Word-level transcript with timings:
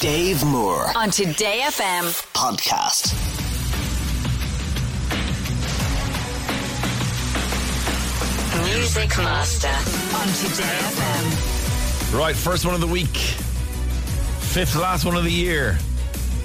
Dave 0.00 0.44
Moore 0.44 0.90
on 0.96 1.10
Today 1.10 1.60
FM. 1.64 2.04
podcast. 2.34 3.14
Music 8.64 9.16
Master 9.18 9.68
on 9.68 10.26
Today 10.28 10.78
FM. 10.92 12.18
Right, 12.18 12.34
first 12.34 12.64
one 12.64 12.74
of 12.74 12.80
the 12.80 12.86
week. 12.86 13.16
Fifth 13.16 14.76
last 14.76 15.04
one 15.04 15.16
of 15.16 15.24
the 15.24 15.30
year. 15.30 15.78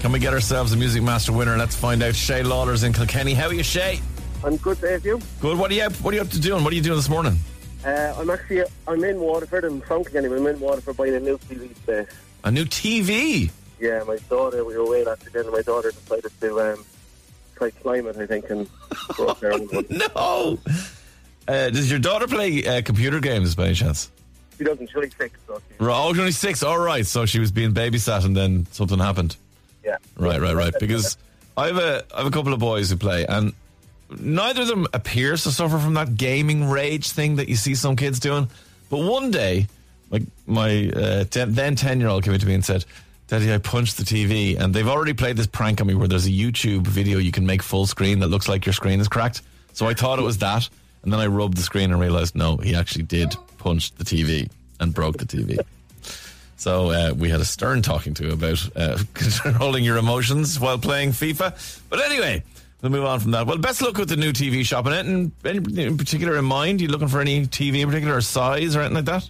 Can 0.02 0.12
we 0.12 0.20
get 0.20 0.34
ourselves 0.34 0.74
a 0.74 0.78
Music 0.78 1.02
Master 1.02 1.32
winner? 1.32 1.58
Let's 1.58 1.76
find 1.76 2.04
out. 2.04 2.16
Shay 2.16 2.44
Lawler's 2.44 2.84
in 2.84 2.94
Kilkenny. 2.94 3.34
How 3.34 3.48
are 3.48 3.54
you, 3.54 3.64
Shay? 3.64 4.00
I'm 4.44 4.58
good, 4.58 4.82
Dave. 4.82 5.06
You? 5.06 5.20
Good. 5.40 5.58
What 5.58 5.72
are 5.72 5.74
you 5.74 5.84
up, 5.84 5.94
what 6.02 6.14
are 6.14 6.18
you 6.18 6.22
up 6.22 6.30
to 6.30 6.40
doing? 6.40 6.64
What 6.64 6.74
are 6.74 6.76
you 6.76 6.82
doing 6.82 6.98
this 6.98 7.10
morning? 7.10 7.38
Uh, 7.86 8.14
I'm 8.18 8.30
actually 8.30 8.64
I'm 8.88 9.04
in 9.04 9.20
Waterford. 9.20 9.64
I'm 9.66 9.82
from 9.82 10.04
Kilkenny. 10.04 10.28
but 10.30 10.38
I'm 10.38 10.48
in 10.48 10.60
Waterford 10.60 10.98
buying 10.98 11.16
a 11.16 11.20
new 11.20 11.38
TV 11.38 11.76
space. 11.76 12.08
A 12.44 12.52
new 12.52 12.66
TV. 12.66 13.52
Yeah, 13.80 14.04
my 14.08 14.18
daughter. 14.30 14.64
We 14.66 14.76
were 14.76 14.84
away 14.84 15.04
last 15.04 15.26
weekend, 15.26 15.46
and 15.46 15.54
my 15.54 15.62
daughter 15.62 15.92
decided 15.92 16.32
to 16.42 16.60
um, 16.62 16.86
try 17.56 17.70
climb 17.72 18.08
it. 18.08 18.18
I 18.18 18.26
think 18.28 18.50
and 18.50 18.68
go 19.18 19.28
up 19.28 19.40
there. 19.40 19.52
And 19.54 19.90
No. 19.90 20.60
Uh, 21.48 21.70
does 21.70 21.90
your 21.90 22.00
daughter 22.00 22.28
play 22.28 22.66
uh, 22.66 22.82
computer 22.84 23.20
games 23.20 23.56
by 23.56 23.66
any 23.66 23.76
chance? 23.76 24.12
she 24.58 24.64
doesn't. 24.64 24.88
She's 24.88 24.96
only 24.96 25.10
six, 25.18 25.40
so 25.48 25.60
she, 25.68 25.84
Right, 25.84 25.96
Oh, 25.98 26.14
she's 26.14 26.20
only 26.20 26.32
six. 26.32 26.62
All 26.64 26.78
right. 26.78 27.06
So 27.06 27.26
she 27.26 27.40
was 27.40 27.52
being 27.52 27.74
babysat 27.74 28.26
and 28.26 28.36
then 28.38 28.68
something 28.72 29.00
happened. 29.00 29.36
yeah. 29.84 29.98
Right, 30.16 30.40
right, 30.40 30.56
right. 30.56 30.74
Because 30.80 31.18
I 31.58 31.68
have 31.68 31.78
a 31.78 32.04
I 32.14 32.18
have 32.20 32.28
a 32.28 32.32
couple 32.32 32.54
of 32.54 32.60
boys 32.60 32.90
who 32.92 32.98
play, 32.98 33.26
and 33.26 33.54
neither 34.20 34.62
of 34.62 34.68
them 34.68 34.86
appears 34.94 35.44
to 35.44 35.52
suffer 35.52 35.80
from 35.80 35.96
that 35.96 36.16
gaming 36.16 36.70
rage 36.70 37.10
thing 37.12 37.38
that 37.38 37.50
you 37.50 37.56
see 37.56 37.74
some 37.76 37.96
kids 37.96 38.20
doing. 38.20 38.48
But 38.92 39.00
one 39.00 39.32
day, 39.32 39.68
like 40.12 40.24
my 40.46 40.90
uh, 40.90 41.24
ten, 41.26 41.54
then 41.54 41.76
ten 41.76 42.00
year 42.00 42.10
old 42.10 42.24
came 42.24 42.34
into 42.34 42.46
me 42.46 42.54
and 42.54 42.64
said, 42.64 42.86
"Daddy, 43.28 43.52
I 43.52 43.58
punched 43.58 43.98
the 43.98 44.04
TV," 44.04 44.60
and 44.60 44.74
they've 44.74 44.88
already 44.88 45.14
played 45.14 45.38
this 45.38 45.48
prank 45.48 45.82
on 45.82 45.88
me 45.88 45.96
where 45.96 46.08
there's 46.08 46.28
a 46.28 46.32
YouTube 46.32 46.86
video 46.86 47.18
you 47.18 47.32
can 47.32 47.46
make 47.46 47.64
full 47.64 47.88
screen 47.88 48.20
that 48.20 48.28
looks 48.28 48.48
like 48.48 48.66
your 48.66 48.74
screen 48.74 49.00
is 49.00 49.08
cracked. 49.08 49.42
So 49.74 49.88
I 49.88 49.94
thought 49.94 50.20
it 50.20 50.24
was 50.24 50.38
that, 50.40 50.70
and 51.04 51.12
then 51.12 51.20
I 51.20 51.28
rubbed 51.28 51.58
the 51.58 51.64
screen 51.64 51.92
and 51.92 52.00
realized 52.00 52.36
no, 52.36 52.58
he 52.58 52.76
actually 52.76 53.04
did 53.04 53.36
punch 53.58 53.92
the 53.94 54.04
TV 54.04 54.50
and 54.80 54.94
broke 54.94 55.18
the 55.18 55.26
TV. 55.26 55.60
So 56.58 56.92
uh, 56.92 57.14
we 57.18 57.30
had 57.30 57.40
a 57.40 57.46
stern 57.46 57.82
talking 57.82 58.14
to 58.16 58.34
about 58.34 58.70
uh, 58.76 59.00
controlling 59.16 59.84
your 59.84 59.98
emotions 59.98 60.60
while 60.60 60.78
playing 60.78 61.10
FIFA. 61.12 61.82
But 61.90 62.06
anyway, 62.06 62.44
we'll 62.82 62.92
move 62.92 63.06
on 63.06 63.20
from 63.20 63.32
that. 63.32 63.48
Well, 63.48 63.58
best 63.58 63.82
luck 63.82 63.98
with 63.98 64.10
the 64.10 64.16
new 64.16 64.32
TV 64.32 64.64
shop 64.64 64.86
in 64.86 64.94
it. 64.94 65.06
And 65.08 65.32
any 65.44 65.84
in 65.84 65.98
particular 65.98 66.38
in 66.38 66.46
mind? 66.46 66.80
You 66.82 66.90
looking 66.90 67.08
for 67.08 67.20
any 67.20 67.48
TV 67.48 67.80
in 67.80 67.88
particular, 67.88 68.18
or 68.18 68.22
size 68.22 68.76
or 68.76 68.82
anything 68.82 68.98
like 68.98 69.06
that? 69.06 69.30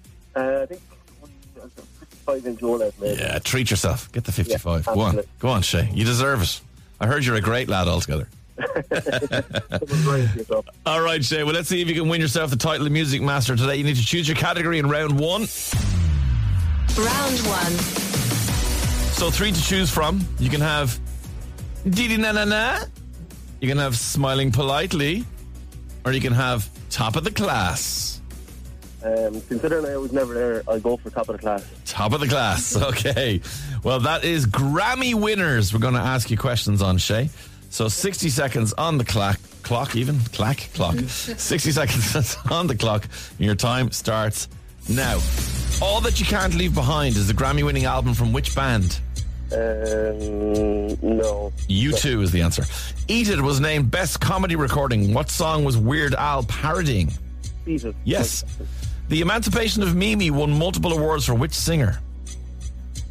55 2.40 2.46
inch 2.48 2.60
OLED, 2.62 2.94
maybe. 3.00 3.20
Yeah, 3.22 3.40
treat 3.40 3.70
yourself. 3.70 4.12
Get 4.12 4.24
the 4.24 4.32
55. 4.32 4.86
Yeah, 4.88 4.94
Go 4.94 5.02
on. 5.02 5.20
Go 5.40 5.50
on, 5.50 5.62
Shay. 5.62 5.90
You 5.94 6.06
deserve 6.06 6.42
it. 6.44 6.62
I 7.00 7.08
heard 7.08 7.26
you're 7.26 7.36
a 7.36 7.42
great 7.42 7.68
lad 7.68 7.88
altogether. 7.88 8.28
Someone's 8.60 10.06
right 10.06 10.22
with 10.22 10.36
yourself. 10.36 10.66
All 10.86 11.02
right, 11.02 11.24
Shay. 11.24 11.44
Well, 11.44 11.54
let's 11.54 11.68
see 11.70 11.82
if 11.82 11.88
you 11.88 11.96
can 11.96 12.08
win 12.10 12.22
yourself 12.22 12.50
the 12.52 12.56
title 12.58 12.86
of 12.86 12.92
Music 12.92 13.22
Master 13.22 13.56
today. 13.56 13.76
You 13.78 13.84
need 13.84 13.96
to 13.96 14.06
choose 14.06 14.28
your 14.28 14.38
category 14.38 14.80
in 14.80 14.88
round 14.88 15.20
one. 15.20 15.48
Round 16.98 17.40
one. 17.48 17.72
So 19.14 19.32
three 19.32 19.52
to 19.52 19.62
choose 19.62 19.90
from. 19.90 20.26
You 20.40 20.50
can 20.50 20.62
have 20.62 21.00
Didi 21.90 22.18
na 22.18 22.32
na 22.34 22.46
na. 22.46 22.80
You 23.60 23.68
can 23.68 23.78
have 23.78 23.96
smiling 23.96 24.52
politely, 24.52 25.24
or 26.06 26.12
you 26.12 26.22
can 26.22 26.34
have 26.34 26.68
top 26.90 27.16
of 27.16 27.24
the 27.24 27.32
class. 27.32 28.11
Um, 29.04 29.42
considering 29.42 29.86
I 29.86 29.98
was 29.98 30.12
never 30.12 30.34
there, 30.34 30.64
I'll 30.68 30.80
go 30.80 30.96
for 30.98 31.10
top 31.10 31.28
of 31.30 31.36
the 31.38 31.42
class. 31.42 31.66
Top 31.86 32.14
of 32.14 32.20
the 32.20 32.28
class. 32.28 32.76
Okay. 32.92 33.42
Well, 33.84 34.00
that 34.02 34.24
is 34.24 34.46
Grammy 34.46 35.16
winners. 35.16 35.74
We're 35.74 35.80
going 35.80 35.94
to 35.96 36.00
ask 36.00 36.30
you 36.30 36.38
questions 36.38 36.82
on 36.82 36.98
Shay. 36.98 37.30
So 37.70 37.88
60 37.88 38.30
seconds 38.30 38.74
on 38.74 38.98
the 38.98 39.06
clock. 39.06 39.40
Clock, 39.64 39.96
even? 39.96 40.20
Clack? 40.34 40.70
Clock. 40.74 40.96
60 41.08 41.72
seconds 41.72 42.38
on 42.52 42.68
the 42.68 42.76
clock. 42.76 43.08
And 43.38 43.46
your 43.46 43.56
time 43.56 43.92
starts 43.92 44.50
now. 44.90 45.20
All 45.82 46.02
That 46.02 46.20
You 46.20 46.26
Can't 46.26 46.54
Leave 46.54 46.76
Behind 46.76 47.16
is 47.16 47.28
the 47.28 47.34
Grammy 47.34 47.64
winning 47.64 47.86
album 47.86 48.14
from 48.14 48.34
which 48.34 48.54
band? 48.56 49.00
Um, 49.52 49.58
no. 51.02 51.52
U2 51.68 52.24
is 52.24 52.32
the 52.32 52.42
answer. 52.42 52.64
Eat 53.08 53.30
It 53.30 53.42
was 53.42 53.60
named 53.60 53.90
Best 53.90 54.20
Comedy 54.22 54.56
Recording. 54.56 55.14
What 55.14 55.30
song 55.30 55.64
was 55.64 55.78
Weird 55.78 56.14
Al 56.16 56.44
parodying? 56.44 57.12
Jesus. 57.66 57.94
Yes. 58.04 58.44
The 59.10 59.22
Emancipation 59.22 59.84
of 59.84 59.96
Mimi 59.96 60.32
won 60.32 60.58
multiple 60.58 60.94
awards 60.94 61.26
for 61.26 61.34
which 61.36 61.54
singer? 61.54 62.00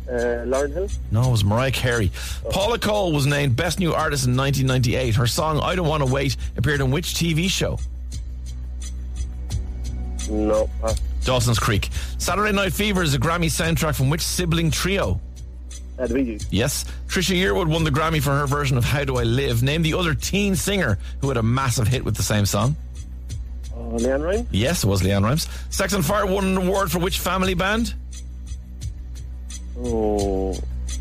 Uh, 0.09 0.45
Lauryn 0.45 0.73
Hill? 0.73 0.89
No, 1.13 1.29
it 1.29 1.31
was 1.31 1.45
Mariah 1.45 1.71
Carey. 1.71 2.11
Paula 2.51 2.79
Cole 2.79 3.13
was 3.13 3.27
named 3.27 3.55
Best 3.55 3.79
New 3.79 3.93
Artist 3.93 4.27
in 4.27 4.37
1998. 4.37 5.15
Her 5.15 5.27
song 5.27 5.61
I 5.61 5.75
Don't 5.77 5.87
Want 5.87 6.05
to 6.05 6.13
Wait 6.13 6.37
appeared 6.57 6.81
in 6.81 6.91
which 6.91 7.15
TV 7.15 7.49
show? 7.49 7.79
No. 10.29 10.69
Dawson's 11.25 11.59
Creek. 11.59 11.91
Saturday 12.19 12.53
Night 12.53 12.73
Fever 12.73 13.03
is 13.03 13.15
a 13.15 13.19
Grammy 13.19 13.47
soundtrack 13.47 13.95
from 13.95 14.11
which 14.11 14.23
sibling 14.23 14.71
trio? 14.71 15.21
Uh, 15.99 16.07
the 16.07 16.15
Bee 16.15 16.25
Gees. 16.25 16.47
Yes. 16.51 16.85
Trisha 17.09 17.37
Yearwood 17.37 17.69
won 17.69 17.85
the 17.85 17.91
Grammy 17.91 18.23
for 18.23 18.31
her 18.31 18.47
version 18.47 18.79
of 18.79 18.85
How 18.85 19.05
Do 19.05 19.19
I 19.19 19.25
Live. 19.25 19.63
Name 19.63 19.83
the 19.83 19.95
other 19.95 20.15
teen 20.15 20.57
singer 20.57 20.99
who 21.21 21.29
had 21.29 21.37
a 21.37 21.43
massive 21.43 21.87
hit 21.87 22.05
with 22.05 22.17
the 22.17 22.23
same 22.23 22.47
song. 22.47 22.75
Oh, 23.91 23.97
Leanne 23.97 24.25
Ryan? 24.25 24.47
Yes, 24.53 24.85
it 24.85 24.87
was 24.87 25.03
LeAnn 25.03 25.25
Rimes. 25.25 25.49
Sex 25.71 25.93
on 25.95 26.03
Fire 26.03 26.25
won 26.25 26.45
an 26.45 26.57
award 26.57 26.93
for 26.93 27.01
which 27.01 27.19
family 27.19 27.55
band? 27.55 27.95
Oh, 29.77 30.57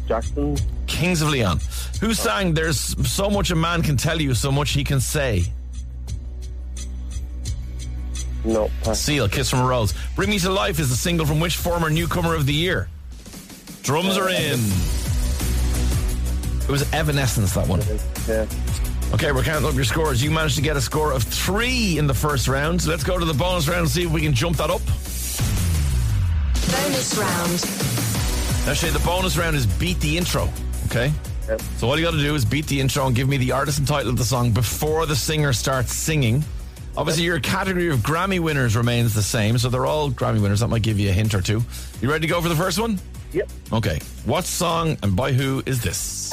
Jackson? 0.07 0.57
Kings 0.87 1.21
of 1.21 1.29
Leon. 1.29 1.59
Who 2.01 2.09
oh. 2.09 2.13
sang 2.13 2.53
There's 2.53 2.79
So 3.07 3.29
Much 3.29 3.51
a 3.51 3.55
Man 3.55 3.83
Can 3.83 3.95
Tell 3.95 4.19
You, 4.19 4.33
So 4.33 4.51
Much 4.51 4.71
He 4.71 4.83
Can 4.83 4.99
Say? 4.99 5.51
No. 8.43 8.71
Pass. 8.83 9.01
Seal, 9.01 9.29
Kiss 9.29 9.51
from 9.51 9.59
a 9.59 9.67
Rose. 9.67 9.93
Bring 10.15 10.29
Me 10.31 10.39
to 10.39 10.49
Life 10.49 10.79
is 10.79 10.89
the 10.89 10.95
single 10.95 11.25
from 11.25 11.39
which 11.39 11.57
former 11.57 11.89
newcomer 11.89 12.33
of 12.33 12.47
the 12.47 12.53
year? 12.53 12.89
Drums 13.83 14.17
are 14.17 14.29
in. 14.29 14.59
It 16.63 16.71
was 16.71 16.91
Evanescence, 16.93 17.53
that 17.53 17.67
one. 17.67 17.81
Yeah. 18.27 18.45
Okay, 19.11 19.31
we're 19.31 19.43
counting 19.43 19.67
up 19.67 19.73
your 19.73 19.85
scores. 19.85 20.21
You 20.23 20.29
managed 20.29 20.55
to 20.57 20.61
get 20.61 20.77
a 20.77 20.81
score 20.81 21.11
of 21.11 21.23
three 21.23 21.97
in 21.97 22.05
the 22.05 22.13
first 22.13 22.47
round. 22.47 22.81
So 22.81 22.91
let's 22.91 23.03
go 23.03 23.17
to 23.17 23.25
the 23.25 23.33
bonus 23.33 23.67
round 23.67 23.81
and 23.81 23.89
see 23.89 24.03
if 24.03 24.11
we 24.11 24.21
can 24.21 24.33
jump 24.33 24.57
that 24.57 24.69
up. 24.69 24.81
Bonus 26.71 27.17
round. 27.17 28.67
Now, 28.67 28.73
Shay, 28.73 28.91
the 28.91 29.01
bonus 29.03 29.35
round 29.35 29.55
is 29.55 29.65
beat 29.65 29.99
the 29.99 30.15
intro. 30.15 30.47
Okay? 30.85 31.11
Yep. 31.47 31.61
So 31.77 31.89
all 31.89 31.97
you 31.97 32.05
got 32.05 32.11
to 32.11 32.19
do 32.19 32.35
is 32.35 32.45
beat 32.45 32.67
the 32.67 32.79
intro 32.79 33.07
and 33.07 33.15
give 33.15 33.27
me 33.27 33.37
the 33.37 33.51
artist 33.51 33.79
and 33.79 33.87
title 33.87 34.11
of 34.11 34.17
the 34.17 34.23
song 34.23 34.51
before 34.51 35.07
the 35.07 35.15
singer 35.15 35.53
starts 35.53 35.91
singing. 35.91 36.43
Obviously, 36.95 37.23
your 37.23 37.39
category 37.39 37.89
of 37.89 37.99
Grammy 37.99 38.39
winners 38.39 38.75
remains 38.75 39.15
the 39.15 39.23
same, 39.23 39.57
so 39.57 39.69
they're 39.69 39.87
all 39.87 40.11
Grammy 40.11 40.39
winners. 40.39 40.59
That 40.59 40.67
might 40.67 40.83
give 40.83 40.99
you 40.99 41.09
a 41.09 41.13
hint 41.13 41.33
or 41.33 41.41
two. 41.41 41.63
You 41.99 42.11
ready 42.11 42.27
to 42.27 42.31
go 42.31 42.41
for 42.41 42.49
the 42.49 42.55
first 42.55 42.79
one? 42.79 42.99
Yep. 43.33 43.49
Okay. 43.73 43.99
What 44.25 44.45
song 44.45 44.97
and 45.01 45.15
by 45.15 45.31
who 45.31 45.63
is 45.65 45.81
this? 45.81 46.31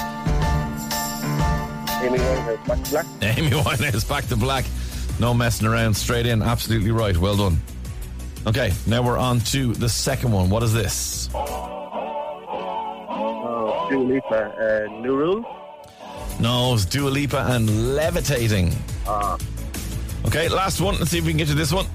Amy 2.07 2.19
Winehouse, 2.19 2.67
Back 2.67 2.83
to 2.85 2.91
Black. 2.91 3.07
Amy 3.23 3.51
Winehouse, 3.51 4.09
Back 4.09 4.27
to 4.29 4.37
Black. 4.37 4.65
No 5.19 5.35
messing 5.35 5.67
around, 5.67 5.95
straight 5.95 6.27
in. 6.27 6.41
Absolutely 6.41 6.93
right. 6.93 7.17
Well 7.17 7.37
done. 7.37 7.61
Okay, 8.47 8.73
now 8.87 9.03
we're 9.03 9.19
on 9.19 9.41
to 9.41 9.73
the 9.75 9.89
second 9.89 10.31
one. 10.31 10.49
What 10.49 10.63
is 10.63 10.73
this? 10.73 11.29
Oh, 11.35 11.89
Dua 13.91 14.05
Lipa, 14.05 14.37
uh, 14.37 14.87
New 15.01 15.17
Rules. 15.17 15.45
No, 16.39 16.75
it's 16.75 16.85
Dua 16.85 17.09
Lipa 17.09 17.45
and 17.49 17.97
Levitating. 17.97 18.73
Ah. 19.07 19.37
Okay, 20.27 20.49
last 20.49 20.81
one. 20.81 20.97
Let's 20.99 21.11
see 21.11 21.19
if 21.19 21.25
we 21.25 21.33
can 21.33 21.39
get 21.39 21.49
to 21.49 21.55
this 21.55 21.73
one. 21.73 21.87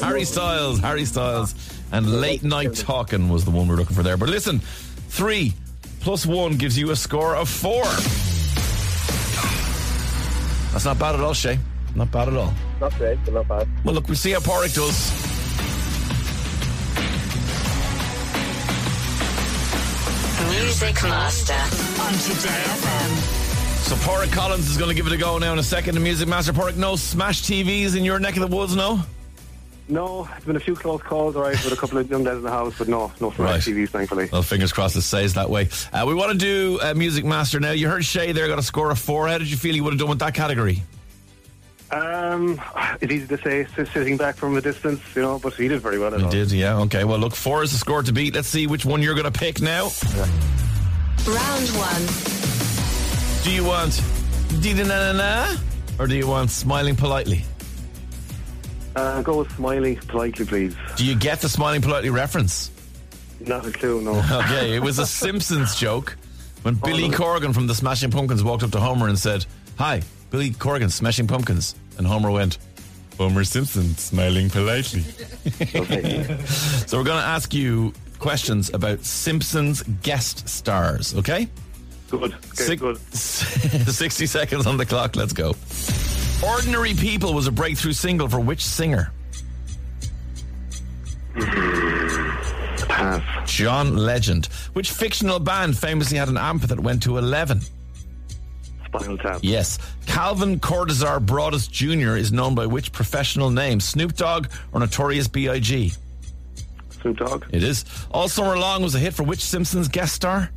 Harry 0.00 0.24
Styles. 0.24 0.80
Harry 0.80 1.04
Styles. 1.04 1.54
And 1.92 2.20
Late 2.20 2.42
Night 2.42 2.74
Talking 2.74 3.28
was 3.28 3.44
the 3.44 3.50
one 3.50 3.66
we 3.68 3.74
we're 3.74 3.80
looking 3.80 3.96
for 3.96 4.02
there. 4.02 4.16
But 4.16 4.28
listen, 4.28 4.58
three 4.60 5.52
plus 6.00 6.26
one 6.26 6.56
gives 6.56 6.78
you 6.78 6.90
a 6.90 6.96
score 6.96 7.36
of 7.36 7.48
four. 7.48 7.84
That's 10.72 10.84
not 10.84 10.98
bad 10.98 11.14
at 11.14 11.20
all, 11.20 11.34
Shay. 11.34 11.58
Not 11.94 12.10
bad 12.10 12.28
at 12.28 12.34
all. 12.34 12.52
Not 12.80 12.94
great, 12.96 13.18
but 13.24 13.34
not 13.34 13.48
bad. 13.48 13.68
Well, 13.84 13.94
look, 13.94 14.08
we'll 14.08 14.16
see 14.16 14.32
how 14.32 14.40
Paraic 14.40 14.74
does. 14.74 15.12
Music 20.50 21.02
Master 21.04 21.54
on 22.02 22.12
Today 22.14 22.62
FM. 22.66 23.44
So 23.84 23.96
Paraic 23.96 24.32
Collins 24.32 24.68
is 24.68 24.76
going 24.76 24.88
to 24.88 24.94
give 24.94 25.06
it 25.06 25.12
a 25.12 25.16
go 25.16 25.38
now 25.38 25.52
in 25.52 25.58
a 25.58 25.62
second. 25.62 25.94
The 25.94 26.00
Music 26.00 26.26
Master 26.26 26.52
Paraic, 26.52 26.76
no 26.76 26.96
smash 26.96 27.42
TVs 27.42 27.96
in 27.96 28.04
your 28.04 28.18
neck 28.18 28.36
of 28.36 28.48
the 28.48 28.56
woods, 28.56 28.74
no? 28.74 29.00
No, 29.86 30.26
it's 30.36 30.46
been 30.46 30.56
a 30.56 30.60
few 30.60 30.74
close 30.74 31.02
calls, 31.02 31.36
all 31.36 31.42
right, 31.42 31.62
with 31.62 31.72
a 31.72 31.76
couple 31.76 31.98
of 31.98 32.08
young 32.10 32.24
lads 32.24 32.38
in 32.38 32.42
the 32.44 32.50
house, 32.50 32.74
but 32.78 32.88
no, 32.88 33.12
no 33.20 33.30
smart 33.32 33.50
Right. 33.50 33.60
TVs, 33.60 33.90
thankfully. 33.90 34.30
Well, 34.32 34.42
fingers 34.42 34.72
crossed 34.72 34.96
it 34.96 35.02
stays 35.02 35.34
that 35.34 35.50
way. 35.50 35.68
Uh, 35.92 36.04
we 36.08 36.14
want 36.14 36.32
to 36.32 36.38
do 36.38 36.78
uh, 36.82 36.94
Music 36.94 37.24
Master 37.24 37.60
now. 37.60 37.72
You 37.72 37.88
heard 37.88 38.02
Shay 38.04 38.32
there 38.32 38.48
got 38.48 38.58
a 38.58 38.62
score 38.62 38.90
of 38.90 38.98
four. 38.98 39.28
How 39.28 39.36
did 39.36 39.50
you 39.50 39.58
feel 39.58 39.74
you 39.74 39.84
would 39.84 39.92
have 39.92 40.00
done 40.00 40.08
with 40.08 40.20
that 40.20 40.32
category? 40.32 40.82
Um, 41.90 42.58
it's 43.02 43.12
easy 43.12 43.26
to 43.26 43.38
say, 43.42 43.66
sitting 43.92 44.16
back 44.16 44.36
from 44.36 44.56
a 44.56 44.60
distance, 44.62 45.00
you 45.14 45.20
know, 45.20 45.38
but 45.38 45.52
he 45.54 45.68
did 45.68 45.80
very 45.82 45.98
well. 45.98 46.16
He 46.16 46.24
all. 46.24 46.30
did, 46.30 46.50
yeah. 46.50 46.78
Okay, 46.80 47.04
well, 47.04 47.18
look, 47.18 47.34
four 47.34 47.62
is 47.62 47.70
the 47.72 47.78
score 47.78 48.02
to 48.02 48.12
beat. 48.12 48.34
Let's 48.34 48.48
see 48.48 48.66
which 48.66 48.86
one 48.86 49.02
you're 49.02 49.14
going 49.14 49.30
to 49.30 49.38
pick 49.38 49.60
now. 49.60 49.90
Round 51.26 51.68
one. 51.76 53.44
Do 53.44 53.52
you 53.52 53.64
want 53.64 53.92
Dida 54.62 54.86
na 54.86 55.12
na 55.12 55.12
na 55.12 55.56
or 55.98 56.06
do 56.06 56.16
you 56.16 56.26
want 56.26 56.50
Smiling 56.50 56.96
Politely? 56.96 57.44
Uh, 58.96 59.22
go 59.22 59.38
with 59.38 59.50
Smiley 59.56 59.96
politely, 59.96 60.44
please. 60.46 60.76
Do 60.96 61.04
you 61.04 61.14
get 61.16 61.40
the 61.40 61.48
Smiling 61.48 61.82
Politely 61.82 62.10
reference? 62.10 62.70
Not 63.40 63.66
a 63.66 63.72
clue, 63.72 64.00
no. 64.00 64.12
Okay, 64.44 64.74
it 64.76 64.82
was 64.82 64.98
a 64.98 65.06
Simpsons 65.06 65.74
joke 65.76 66.16
when 66.62 66.74
Billy 66.76 67.08
Corgan 67.08 67.52
from 67.52 67.66
the 67.66 67.74
Smashing 67.74 68.10
Pumpkins 68.10 68.42
walked 68.44 68.62
up 68.62 68.70
to 68.70 68.80
Homer 68.80 69.08
and 69.08 69.18
said, 69.18 69.44
Hi, 69.78 70.02
Billy 70.30 70.50
Corgan, 70.50 70.90
Smashing 70.90 71.26
Pumpkins. 71.26 71.74
And 71.98 72.06
Homer 72.06 72.30
went, 72.30 72.58
Homer 73.18 73.44
Simpson, 73.44 73.94
smiling 73.96 74.48
politely. 74.50 75.04
okay. 75.74 76.38
So 76.86 76.98
we're 76.98 77.04
going 77.04 77.20
to 77.20 77.26
ask 77.26 77.52
you 77.52 77.92
questions 78.18 78.72
about 78.72 79.04
Simpsons 79.04 79.82
guest 80.02 80.48
stars, 80.48 81.14
okay? 81.16 81.48
Good. 82.10 82.32
Okay, 82.34 82.38
Six- 82.52 82.80
good. 82.80 82.98
60 83.12 84.26
seconds 84.26 84.66
on 84.66 84.76
the 84.76 84.86
clock, 84.86 85.16
let's 85.16 85.32
go. 85.32 85.54
Ordinary 86.42 86.94
People 86.94 87.34
was 87.34 87.46
a 87.46 87.52
breakthrough 87.52 87.92
single 87.92 88.28
for 88.28 88.40
which 88.40 88.64
singer? 88.64 89.12
Pass. 92.88 93.50
John 93.50 93.96
Legend. 93.96 94.46
Which 94.72 94.90
fictional 94.90 95.38
band 95.38 95.76
famously 95.76 96.18
had 96.18 96.28
an 96.28 96.36
amp 96.36 96.62
that 96.62 96.80
went 96.80 97.02
to 97.04 97.18
11? 97.18 97.60
Spinal 98.86 99.18
Tap. 99.18 99.40
Yes. 99.42 99.78
Calvin 100.06 100.60
Cordozar 100.60 101.24
Broadus 101.24 101.66
Jr. 101.66 102.16
is 102.16 102.32
known 102.32 102.54
by 102.54 102.66
which 102.66 102.92
professional 102.92 103.50
name? 103.50 103.80
Snoop 103.80 104.14
Dogg 104.14 104.48
or 104.72 104.80
Notorious 104.80 105.28
B.I.G.? 105.28 105.92
Snoop 107.00 107.16
Dogg. 107.16 107.44
It 107.52 107.62
is. 107.62 107.84
All 108.10 108.28
Summer 108.28 108.56
Long 108.56 108.82
was 108.82 108.94
a 108.94 108.98
hit 108.98 109.14
for 109.14 109.22
which 109.24 109.40
Simpsons 109.44 109.88
guest 109.88 110.14
star? 110.14 110.50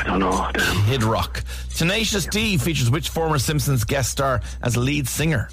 I 0.00 0.04
don't 0.04 0.20
know. 0.20 0.50
Damn. 0.54 0.86
Kid 0.86 1.02
Rock. 1.02 1.44
Tenacious 1.74 2.24
D 2.26 2.56
features 2.56 2.90
which 2.90 3.10
former 3.10 3.38
Simpsons 3.38 3.84
guest 3.84 4.10
star 4.10 4.40
as 4.62 4.76
lead 4.76 5.06
singer? 5.06 5.50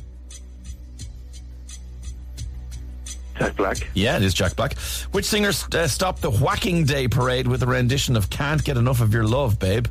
Jack 3.38 3.56
Black. 3.58 3.78
Yeah, 3.94 4.16
it 4.16 4.24
is 4.24 4.34
Jack 4.34 4.56
Black. 4.56 4.78
Which 5.12 5.26
singer 5.26 5.50
uh, 5.50 5.88
stopped 5.88 6.22
the 6.22 6.32
Whacking 6.32 6.86
Day 6.86 7.08
parade 7.08 7.46
with 7.48 7.62
a 7.62 7.68
rendition 7.68 8.16
of 8.16 8.30
Can't 8.30 8.64
Get 8.64 8.78
Enough 8.78 9.02
of 9.02 9.14
Your 9.14 9.26
Love, 9.26 9.60
babe? 9.60 9.88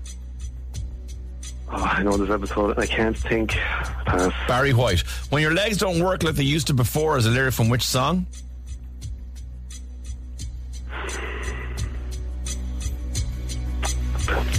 Oh, 1.70 1.76
I 1.76 2.02
know 2.02 2.17
this 2.17 2.31
episode. 2.31 2.79
I 2.79 2.87
can't 2.87 3.17
think. 3.17 3.50
Pass. 3.50 4.32
Barry 4.49 4.73
White. 4.73 5.00
When 5.31 5.43
your 5.43 5.52
legs 5.52 5.76
don't 5.76 6.02
work 6.02 6.23
like 6.23 6.35
they 6.35 6.44
used 6.44 6.69
to 6.69 6.75
before 6.75 7.19
is 7.19 7.26
a 7.26 7.31
lyric 7.31 7.55
from 7.55 7.69
which 7.69 7.82
song? 7.82 8.26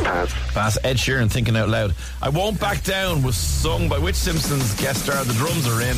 Pass. 0.08 0.54
Pass 0.54 0.78
Ed 0.84 0.98
Sheeran 0.98 1.30
thinking 1.30 1.58
out 1.58 1.68
loud. 1.70 1.94
I 2.22 2.30
Won't 2.30 2.60
Back 2.60 2.84
Down 2.84 3.24
was 3.24 3.36
sung 3.36 3.90
by 3.90 4.00
which 4.00 4.16
Simpsons 4.16 4.74
guest 4.80 5.04
star 5.04 5.24
the 5.26 5.34
drums 5.34 5.68
are 5.68 5.82
in? 5.82 5.98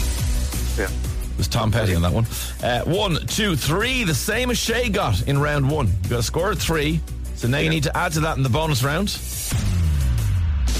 Yeah. 0.77 0.89
It 1.31 1.37
was 1.37 1.47
Tom 1.47 1.71
Petty 1.71 1.93
on 1.93 2.01
that 2.01 2.11
one. 2.11 2.25
Uh, 2.63 2.81
one, 2.83 3.25
two, 3.27 3.55
three, 3.55 4.03
the 4.03 4.15
same 4.15 4.49
as 4.49 4.57
Shay 4.57 4.89
got 4.89 5.27
in 5.27 5.39
round 5.39 5.69
one. 5.69 5.87
You 6.03 6.09
got 6.09 6.19
a 6.19 6.23
score 6.23 6.51
of 6.51 6.59
three. 6.59 6.99
So 7.35 7.47
now 7.47 7.59
you 7.59 7.69
need 7.69 7.83
to 7.83 7.95
add 7.95 8.13
to 8.13 8.19
that 8.21 8.35
in 8.35 8.43
the 8.43 8.49
bonus 8.49 8.83
round. 8.83 9.07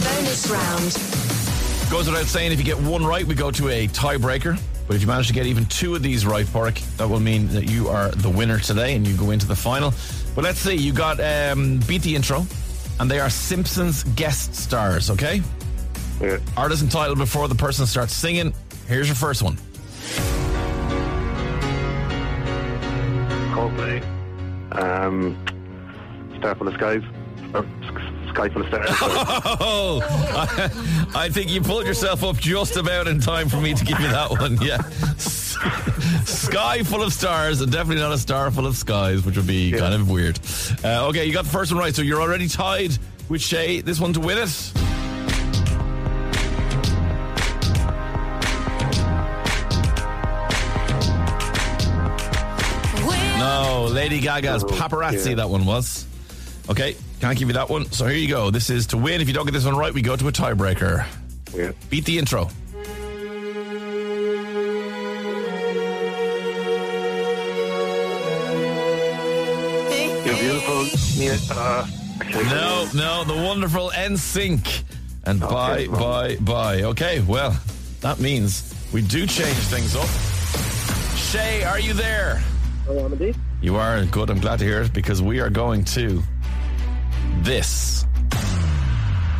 Bonus 0.03 0.49
round. 0.49 1.91
Goes 1.91 2.07
without 2.07 2.25
saying, 2.25 2.51
if 2.51 2.57
you 2.59 2.65
get 2.65 2.79
one 2.79 3.05
right, 3.05 3.25
we 3.25 3.35
go 3.35 3.51
to 3.51 3.69
a 3.69 3.87
tiebreaker. 3.87 4.59
But 4.87 4.95
if 4.95 5.01
you 5.01 5.07
manage 5.07 5.27
to 5.27 5.33
get 5.33 5.45
even 5.45 5.67
two 5.67 5.95
of 5.95 6.01
these 6.01 6.25
right, 6.25 6.47
Paraic, 6.47 6.81
that 6.97 7.07
will 7.07 7.19
mean 7.19 7.47
that 7.49 7.69
you 7.69 7.89
are 7.89 8.09
the 8.09 8.29
winner 8.29 8.57
today 8.57 8.95
and 8.95 9.07
you 9.07 9.15
go 9.15 9.29
into 9.29 9.45
the 9.45 9.55
final. 9.55 9.93
But 10.33 10.43
let's 10.43 10.59
see, 10.59 10.75
you 10.75 10.93
got 10.93 11.19
um, 11.19 11.79
beat 11.87 12.01
the 12.01 12.15
intro, 12.15 12.45
and 12.99 13.09
they 13.09 13.19
are 13.19 13.29
Simpsons 13.29 14.03
guest 14.15 14.53
stars, 14.55 15.09
okay? 15.09 15.41
Yeah. 16.21 16.37
Artist 16.57 16.81
and 16.81 16.91
title 16.91 17.15
before 17.15 17.47
the 17.47 17.55
person 17.55 17.85
starts 17.85 18.13
singing. 18.13 18.53
Here's 18.87 19.07
your 19.07 19.15
first 19.15 19.41
one. 19.41 19.55
Coldplay. 23.53 24.03
Um, 24.77 25.37
Star 26.37 26.55
full 26.55 26.67
of 26.67 26.73
skies. 26.75 27.01
Or 27.53 27.65
sky 28.29 28.49
full 28.49 28.61
of 28.61 28.67
stars. 28.67 28.87
Oh, 29.61 30.01
I, 31.13 31.25
I 31.25 31.29
think 31.29 31.49
you 31.49 31.61
pulled 31.61 31.85
yourself 31.87 32.23
up 32.23 32.37
just 32.37 32.75
about 32.75 33.07
in 33.07 33.19
time 33.19 33.49
for 33.49 33.57
me 33.57 33.73
to 33.73 33.85
give 33.85 33.99
you 33.99 34.07
that 34.07 34.29
one. 34.31 34.57
Yeah. 34.61 34.77
Sky 36.25 36.83
full 36.83 37.03
of 37.03 37.11
stars, 37.13 37.61
and 37.61 37.71
definitely 37.71 38.01
not 38.01 38.11
a 38.11 38.17
star 38.17 38.49
full 38.51 38.65
of 38.65 38.75
skies, 38.77 39.25
which 39.25 39.35
would 39.37 39.47
be 39.47 39.71
kind 39.71 39.93
of 39.93 40.09
weird. 40.09 40.39
Uh, 40.83 41.07
okay, 41.07 41.25
you 41.25 41.33
got 41.33 41.45
the 41.45 41.51
first 41.51 41.71
one 41.71 41.79
right, 41.79 41.93
so 41.93 42.01
you're 42.01 42.21
already 42.21 42.47
tied 42.47 42.97
with 43.27 43.41
Shay. 43.41 43.81
This 43.81 43.99
one 43.99 44.13
to 44.13 44.19
win 44.19 44.37
it. 44.37 44.73
No, 53.37 53.87
Lady 53.89 54.19
Gaga's 54.19 54.63
paparazzi, 54.63 55.29
yeah. 55.29 55.35
that 55.35 55.49
one 55.49 55.65
was. 55.65 56.05
Okay, 56.69 56.95
can't 57.21 57.37
give 57.37 57.47
you 57.47 57.53
that 57.53 57.69
one. 57.69 57.89
So 57.91 58.05
here 58.05 58.17
you 58.17 58.27
go. 58.27 58.51
This 58.51 58.69
is 58.69 58.87
to 58.87 58.97
win. 58.97 59.21
If 59.21 59.27
you 59.27 59.33
don't 59.33 59.45
get 59.45 59.53
this 59.53 59.65
one 59.65 59.77
right, 59.77 59.93
we 59.93 60.01
go 60.01 60.15
to 60.15 60.27
a 60.27 60.31
tiebreaker. 60.31 61.05
yeah. 61.55 61.71
Beat 61.89 62.05
the 62.05 62.19
intro. 62.19 62.49
You're 70.29 70.37
beautiful. 70.61 70.85
Uh, 71.57 71.87
No, 72.51 72.87
no, 72.93 73.23
the 73.23 73.33
wonderful 73.43 73.89
NSYNC. 73.95 74.83
And 75.25 75.39
bye, 75.39 75.87
wrong. 75.89 75.99
bye, 75.99 76.35
bye. 76.41 76.81
Okay, 76.83 77.19
well, 77.21 77.59
that 78.01 78.19
means 78.19 78.71
we 78.93 79.01
do 79.01 79.25
change 79.25 79.57
things 79.57 79.95
up. 79.95 80.07
Shay, 81.17 81.63
are 81.63 81.79
you 81.79 81.93
there? 81.93 82.43
I 82.87 82.93
am 82.93 83.13
indeed. 83.13 83.35
You 83.61 83.75
are 83.77 84.05
good. 84.05 84.29
I'm 84.29 84.39
glad 84.39 84.59
to 84.59 84.65
hear 84.65 84.81
it 84.83 84.93
because 84.93 85.19
we 85.19 85.39
are 85.39 85.49
going 85.49 85.83
to 85.85 86.21
this. 87.41 88.05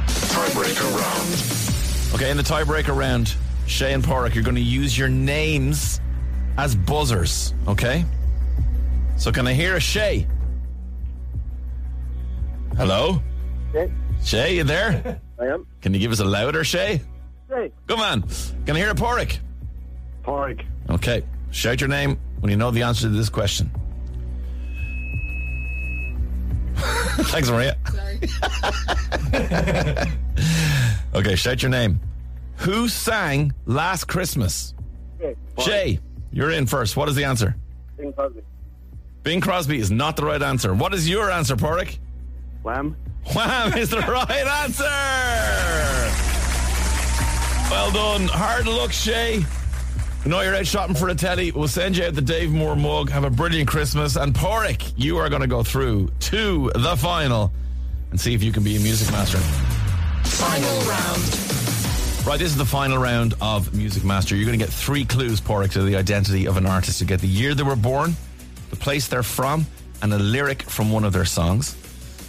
Tiebreaker 0.07 0.89
round. 0.95 2.15
Okay, 2.15 2.31
in 2.31 2.37
the 2.37 2.43
tiebreaker 2.43 2.95
round, 2.97 3.35
Shay 3.67 3.93
and 3.93 4.03
Paraic, 4.03 4.33
you're 4.33 4.43
going 4.43 4.55
to 4.55 4.61
use 4.61 4.97
your 4.97 5.07
names 5.09 6.01
as 6.57 6.75
buzzers. 6.75 7.53
Okay? 7.67 8.03
So 9.17 9.31
can 9.31 9.45
I 9.47 9.53
hear 9.53 9.75
a 9.75 9.79
Shay? 9.79 10.25
Hello? 12.79 13.21
Okay. 13.75 13.91
Shay, 14.23 14.55
you 14.55 14.63
there? 14.63 15.19
I 15.37 15.47
am. 15.47 15.67
Can 15.81 15.93
you 15.93 15.99
give 15.99 16.13
us 16.13 16.21
a 16.21 16.25
louder 16.25 16.63
Shay? 16.63 17.01
Hey. 17.49 17.73
Come 17.87 17.99
on. 17.99 18.21
Can 18.65 18.77
I 18.77 18.79
hear 18.79 18.91
a 18.91 18.95
Paraic? 18.95 19.39
Paraic. 20.23 20.63
Okay. 20.89 21.21
Shout 21.51 21.81
your 21.81 21.89
name 21.89 22.17
when 22.39 22.49
you 22.49 22.55
know 22.55 22.71
the 22.71 22.83
answer 22.83 23.01
to 23.01 23.09
this 23.09 23.27
question. 23.27 23.69
Thanks, 26.77 27.49
Maria. 27.49 27.75
okay, 31.13 31.35
shout 31.35 31.61
your 31.61 31.71
name. 31.71 31.99
Who 32.59 32.87
sang 32.87 33.51
Last 33.65 34.05
Christmas? 34.05 34.73
Okay. 35.19 35.35
Shay, 35.59 35.99
you're 36.31 36.51
in 36.51 36.65
first. 36.65 36.95
What 36.95 37.09
is 37.09 37.15
the 37.15 37.25
answer? 37.25 37.57
Bing 37.97 38.13
Crosby. 38.13 38.41
Bing 39.23 39.41
Crosby 39.41 39.79
is 39.79 39.91
not 39.91 40.15
the 40.15 40.23
right 40.23 40.41
answer. 40.41 40.73
What 40.73 40.93
is 40.93 41.09
your 41.09 41.29
answer, 41.29 41.57
Paraic? 41.57 41.99
Wham. 42.63 42.95
Wham 43.33 43.73
is 43.73 43.89
the 43.89 43.99
right 43.99 44.47
answer. 44.63 44.83
Well 47.71 47.91
done. 47.91 48.27
Hard 48.27 48.67
luck, 48.67 48.91
Shay. 48.91 49.43
We 50.25 50.31
know 50.31 50.41
you're 50.41 50.55
out 50.55 50.67
shopping 50.67 50.95
for 50.95 51.09
a 51.09 51.15
telly. 51.15 51.51
We'll 51.51 51.67
send 51.67 51.95
you 51.95 52.05
out 52.05 52.13
the 52.13 52.21
Dave 52.21 52.51
Moore 52.51 52.75
mug. 52.75 53.09
Have 53.09 53.23
a 53.23 53.29
brilliant 53.29 53.69
Christmas. 53.69 54.15
And 54.15 54.35
Paraic, 54.35 54.91
you 54.97 55.17
are 55.17 55.29
going 55.29 55.41
to 55.41 55.47
go 55.47 55.63
through 55.63 56.09
to 56.19 56.71
the 56.75 56.95
final 56.97 57.51
and 58.11 58.19
see 58.19 58.33
if 58.33 58.43
you 58.43 58.51
can 58.51 58.63
be 58.63 58.75
a 58.75 58.79
music 58.79 59.11
master. 59.11 59.37
Final 60.27 60.79
round. 60.89 61.49
Right, 62.27 62.37
this 62.37 62.51
is 62.51 62.57
the 62.57 62.65
final 62.65 62.97
round 62.97 63.33
of 63.39 63.73
Music 63.73 64.03
Master. 64.03 64.35
You're 64.35 64.45
going 64.45 64.59
to 64.59 64.63
get 64.63 64.73
three 64.73 65.05
clues, 65.05 65.39
Paraic, 65.39 65.71
to 65.71 65.83
the 65.83 65.95
identity 65.95 66.47
of 66.47 66.57
an 66.57 66.65
artist. 66.65 66.99
You 66.99 67.07
get 67.07 67.21
the 67.21 67.27
year 67.27 67.55
they 67.55 67.63
were 67.63 67.77
born, 67.77 68.15
the 68.69 68.75
place 68.75 69.07
they're 69.07 69.23
from, 69.23 69.65
and 70.01 70.13
a 70.13 70.19
lyric 70.19 70.61
from 70.63 70.91
one 70.91 71.05
of 71.05 71.13
their 71.13 71.25
songs. 71.25 71.75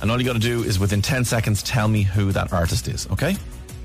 And 0.01 0.11
all 0.11 0.19
you 0.19 0.27
got 0.27 0.33
to 0.35 0.39
do 0.39 0.63
is 0.63 0.79
within 0.79 1.03
10 1.03 1.25
seconds 1.25 1.63
tell 1.63 1.89
me 1.89 2.03
who 2.03 2.33
that 2.33 2.53
artist 2.53 2.89
is, 2.89 3.07
okay? 3.11 3.37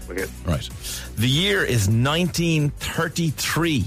Okay. 0.10 0.26
Right. 0.46 0.70
The 1.18 1.28
year 1.28 1.64
is 1.64 1.88
1933. 1.88 3.84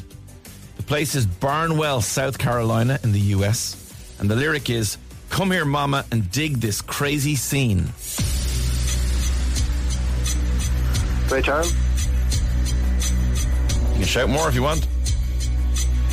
The 0.76 0.82
place 0.82 1.14
is 1.14 1.26
Barnwell, 1.26 2.00
South 2.00 2.38
Carolina, 2.38 2.98
in 3.02 3.12
the 3.12 3.20
US. 3.20 3.76
And 4.18 4.28
the 4.30 4.36
lyric 4.36 4.68
is 4.68 4.98
Come 5.30 5.50
here, 5.50 5.64
mama, 5.64 6.04
and 6.10 6.30
dig 6.30 6.56
this 6.56 6.80
crazy 6.80 7.36
scene. 7.36 7.92
Ray 11.30 11.42
Charles. 11.42 11.74
You 13.90 13.94
can 13.94 14.04
shout 14.04 14.28
more 14.28 14.48
if 14.48 14.54
you 14.54 14.62
want. 14.62 14.86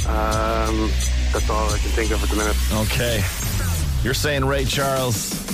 Um, 0.08 0.92
that's 1.32 1.50
all 1.50 1.70
I 1.70 1.78
can 1.78 1.90
think 1.92 2.12
of 2.12 2.22
at 2.24 2.30
the 2.30 2.36
minute. 2.36 2.56
Okay. 2.92 3.24
You're 4.04 4.14
saying 4.14 4.46
Ray 4.46 4.66
Charles. 4.66 5.45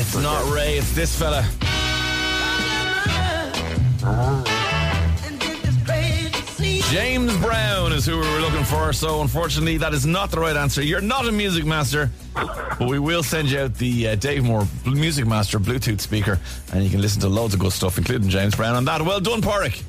It's 0.00 0.16
not 0.16 0.50
Ray, 0.50 0.78
it's 0.78 0.92
this 0.94 1.14
fella. 1.16 1.44
James 6.90 7.36
Brown 7.38 7.92
is 7.92 8.04
who 8.06 8.18
we 8.18 8.26
were 8.26 8.40
looking 8.40 8.64
for, 8.64 8.92
so 8.92 9.20
unfortunately, 9.20 9.76
that 9.76 9.92
is 9.94 10.06
not 10.06 10.30
the 10.30 10.40
right 10.40 10.56
answer. 10.56 10.82
You're 10.82 11.00
not 11.00 11.28
a 11.28 11.32
music 11.32 11.64
master, 11.64 12.10
but 12.34 12.88
we 12.88 12.98
will 12.98 13.22
send 13.22 13.50
you 13.50 13.60
out 13.60 13.74
the 13.74 14.08
uh, 14.08 14.14
Dave 14.16 14.42
Moore 14.42 14.66
Music 14.86 15.26
Master 15.26 15.60
Bluetooth 15.60 16.00
speaker, 16.00 16.40
and 16.72 16.82
you 16.82 16.90
can 16.90 17.00
listen 17.00 17.20
to 17.20 17.28
loads 17.28 17.54
of 17.54 17.60
good 17.60 17.72
stuff, 17.72 17.98
including 17.98 18.28
James 18.28 18.56
Brown 18.56 18.74
on 18.74 18.84
that. 18.86 19.02
Well 19.02 19.20
done, 19.20 19.40
Paraic. 19.42 19.82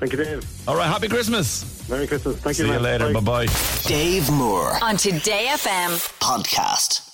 Thank 0.00 0.12
you, 0.12 0.24
Dave. 0.24 0.44
All 0.66 0.74
right, 0.76 0.88
happy 0.88 1.08
Christmas. 1.08 1.88
Merry 1.88 2.06
Christmas. 2.06 2.36
Thank 2.38 2.56
See 2.56 2.62
you. 2.64 2.68
See 2.70 2.74
you 2.74 2.80
later. 2.80 3.12
Bye. 3.12 3.20
Bye 3.20 3.46
bye. 3.46 3.52
Dave 3.84 4.30
Moore 4.30 4.72
On 4.82 4.96
Today 4.96 5.46
FM. 5.50 5.90
podcast. 6.18 7.09